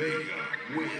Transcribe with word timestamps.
Vega 0.00 0.16
wins. 0.74 0.90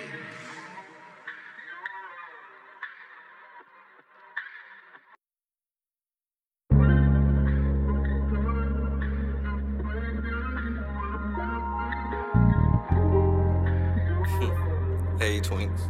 Hey, 15.18 15.40
Twinks. 15.40 15.80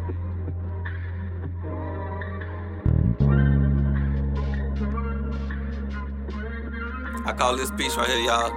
I 7.26 7.32
call 7.32 7.56
this 7.56 7.72
piece 7.72 7.96
right 7.96 8.08
here, 8.08 8.20
y'all. 8.20 8.52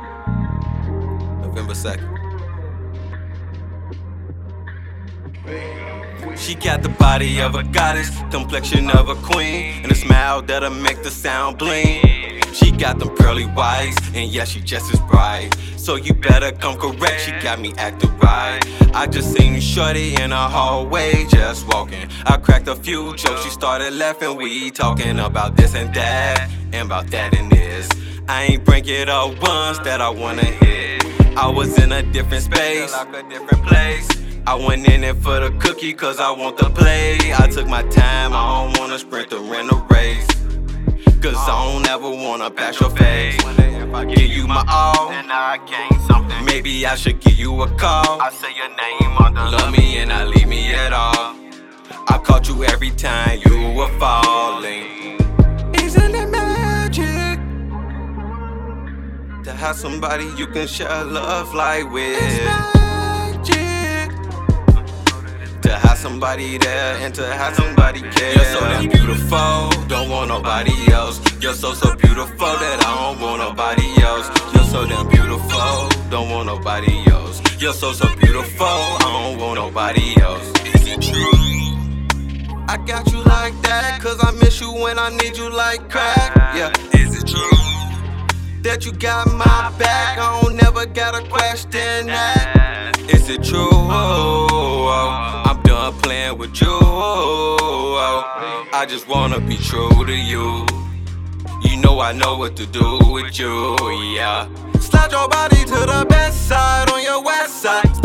November 1.41 1.73
2nd. 1.73 2.22
She 6.37 6.55
got 6.55 6.81
the 6.83 6.89
body 6.89 7.41
of 7.41 7.55
a 7.55 7.63
goddess, 7.63 8.09
complexion 8.31 8.89
of 8.91 9.09
a 9.09 9.15
queen, 9.15 9.81
and 9.83 9.91
a 9.91 9.95
smile 9.95 10.41
that'll 10.41 10.69
make 10.71 11.01
the 11.03 11.11
sound 11.11 11.57
bling. 11.57 12.41
She 12.53 12.71
got 12.71 12.99
them 12.99 13.15
pearly 13.15 13.45
whites, 13.45 13.97
and 14.13 14.29
yeah, 14.29 14.43
she 14.45 14.59
just 14.59 14.93
as 14.93 14.99
bright. 15.01 15.55
So 15.77 15.95
you 15.95 16.13
better 16.13 16.51
come 16.51 16.77
correct, 16.77 17.21
she 17.21 17.31
got 17.41 17.59
me 17.59 17.73
acting 17.77 18.15
right. 18.17 18.59
I 18.93 19.07
just 19.07 19.33
seen 19.33 19.59
Shorty 19.59 20.15
in 20.15 20.31
a 20.31 20.47
hallway, 20.49 21.25
just 21.29 21.67
walking. 21.67 22.07
I 22.25 22.37
cracked 22.37 22.67
a 22.67 22.75
few 22.75 23.15
jokes, 23.15 23.43
she 23.43 23.49
started 23.49 23.93
laughing. 23.93 24.35
We 24.37 24.71
talking 24.71 25.19
about 25.19 25.55
this 25.55 25.75
and 25.75 25.93
that, 25.93 26.49
and 26.71 26.87
about 26.87 27.07
that 27.07 27.35
and 27.35 27.51
this. 27.51 27.89
I 28.27 28.43
ain't 28.43 28.63
bring 28.63 28.85
it 28.87 29.09
up 29.09 29.31
once 29.41 29.79
that 29.79 29.99
I 29.99 30.09
wanna 30.09 30.45
hit. 30.45 31.03
I 31.37 31.47
was 31.47 31.77
in 31.77 31.91
a 31.91 32.03
different 32.03 32.43
space, 32.43 32.91
like 32.93 33.13
a 33.15 33.23
different 33.29 33.65
place. 33.65 34.22
I 34.45 34.55
went 34.55 34.85
in 34.89 35.01
there 35.01 35.15
for 35.15 35.39
the 35.39 35.51
cookie 35.57 35.93
cause 35.93 36.19
I 36.19 36.29
want 36.29 36.57
the 36.57 36.69
play. 36.69 37.17
I 37.33 37.47
took 37.47 37.65
my 37.65 37.81
time, 37.83 38.33
I 38.33 38.65
don't 38.65 38.77
wanna 38.77 38.99
sprint 38.99 39.31
or 39.31 39.39
run 39.39 39.69
a 39.69 39.77
race. 39.89 40.27
Cause 41.21 41.37
I 41.37 41.71
don't 41.71 41.87
ever 41.87 42.09
wanna 42.09 42.51
pass 42.51 42.77
your 42.81 42.89
face. 42.89 43.41
If 43.41 43.93
I 43.93 44.03
give 44.03 44.29
you 44.29 44.45
my 44.45 44.65
all, 44.67 45.07
then 45.09 45.31
I 45.31 45.59
gain 45.65 45.97
something. 46.01 46.43
Maybe 46.43 46.85
I 46.85 46.95
should 46.95 47.21
give 47.21 47.39
you 47.39 47.61
a 47.61 47.69
call. 47.77 48.21
I 48.21 48.31
say 48.31 48.53
your 48.53 48.67
name 48.67 49.17
on 49.17 49.33
the 49.33 49.43
love 49.45 49.71
me 49.71 49.97
and 49.99 50.09
not 50.09 50.27
leave 50.27 50.49
me 50.49 50.73
at 50.73 50.91
all. 50.91 51.37
I 52.09 52.17
caught 52.17 52.49
you 52.49 52.65
every 52.65 52.91
time 52.91 53.39
you 53.45 53.71
were 53.71 53.97
falling. 53.97 55.21
Isn't 55.73 56.15
it 56.15 56.27
magic 56.27 57.39
to 59.45 59.51
have 59.53 59.77
somebody 59.77 60.25
you 60.37 60.47
can 60.47 60.67
share 60.67 61.05
love 61.05 61.53
life 61.53 61.89
with? 61.89 62.82
Somebody 66.03 66.57
there 66.57 66.97
and 66.97 67.15
to 67.15 67.25
have 67.25 67.55
somebody 67.55 68.01
care. 68.01 68.33
You're 68.35 68.51
so 68.55 68.59
damn 68.59 68.89
beautiful, 68.89 69.69
don't 69.87 70.09
want 70.09 70.27
nobody 70.27 70.91
else. 70.91 71.21
You're 71.41 71.53
so 71.53 71.73
so 71.73 71.95
beautiful 71.95 72.51
that 72.63 72.83
I 72.85 72.91
don't 73.03 73.21
want 73.21 73.39
nobody 73.39 73.87
else. 74.03 74.27
You're 74.53 74.65
so 74.65 74.85
damn 74.85 75.07
beautiful, 75.07 75.87
don't 76.09 76.29
want 76.29 76.47
nobody 76.47 77.09
else. 77.09 77.41
You're 77.61 77.71
so 77.71 77.93
so 77.93 78.13
beautiful, 78.17 78.65
I 78.67 79.09
don't 79.15 79.37
want 79.39 79.55
nobody 79.55 80.19
else. 80.21 80.45
Is 80.75 80.85
it 80.93 81.01
true? 81.01 81.39
I 82.67 82.75
got 82.85 83.09
you 83.13 83.23
like 83.23 83.55
that, 83.61 84.01
cause 84.01 84.19
I 84.21 84.31
miss 84.31 84.59
you 84.59 84.73
when 84.73 84.99
I 84.99 85.09
need 85.09 85.37
you 85.37 85.49
like 85.49 85.89
crack. 85.89 86.35
Yeah, 86.53 86.73
is 86.99 87.17
it 87.17 87.27
true? 87.27 87.59
That 88.63 88.85
you 88.85 88.91
got 88.91 89.31
my 89.31 89.71
back, 89.79 90.17
I 90.17 90.41
don't 90.41 90.57
never 90.57 90.85
gotta 90.85 91.25
question 91.29 92.07
that. 92.07 92.91
Is 93.07 93.29
it 93.29 93.41
true? 93.41 93.69
Oh, 93.71 94.47
oh, 94.51 94.87
oh. 94.89 95.42
Playing 96.03 96.37
with 96.37 96.61
you. 96.61 96.67
I 98.75 98.85
just 98.87 99.07
wanna 99.07 99.39
be 99.39 99.57
true 99.57 100.05
to 100.05 100.15
you. 100.15 100.65
You 101.61 101.77
know 101.77 101.99
I 101.99 102.11
know 102.11 102.37
what 102.37 102.55
to 102.57 102.65
do 102.65 102.99
with 103.11 103.39
you, 103.39 103.75
yeah. 104.15 104.47
Slide 104.79 105.11
your 105.11 105.27
body 105.29 105.63
to 105.63 105.79
the 105.93 106.05
best 106.09 106.47
side 106.47 106.89
on 106.89 107.01
your 107.01 107.23
west 107.23 107.61
side. 107.61 108.02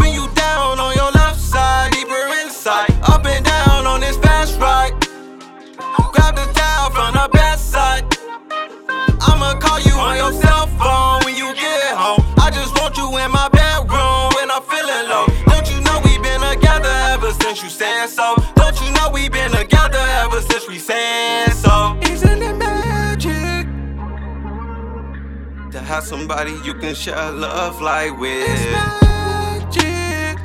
Have 25.99 26.07
somebody 26.07 26.53
you 26.65 26.75
can 26.75 26.95
share 26.95 27.33
love 27.33 27.83
life 27.83 28.17
with? 28.19 28.49
It's 28.49 28.65
magic. 28.71 30.39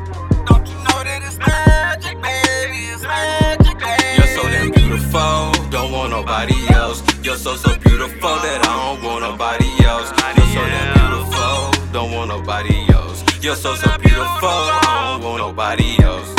Don't 0.47 0.65
you 0.67 0.77
know 0.85 0.99
that 1.05 1.21
it's 1.27 1.37
magic, 1.37 2.19
baby? 2.23 2.89
It's 2.89 3.03
magic, 3.03 3.77
baby. 3.77 4.17
You're 4.17 4.33
so 4.33 4.41
damn 4.49 4.71
beautiful, 4.71 5.51
don't 5.69 5.91
want 5.91 6.09
nobody 6.09 6.57
else. 6.73 7.03
You're 7.21 7.35
so 7.35 7.55
so 7.55 7.69
beautiful 7.77 8.33
that 8.45 8.65
I 8.65 8.95
don't 8.95 9.03
want 9.03 9.21
nobody 9.21 9.69
else. 9.85 10.09
You're 10.25 10.49
so 10.57 10.65
damn 10.73 10.89
beautiful, 10.97 11.91
don't 11.93 12.11
want 12.11 12.29
nobody 12.29 12.91
else. 12.91 13.23
You're 13.43 13.55
so 13.55 13.75
so 13.75 13.95
beautiful, 13.99 14.49
I 14.49 15.19
don't 15.19 15.23
want 15.23 15.37
nobody 15.37 16.01
else. 16.01 16.32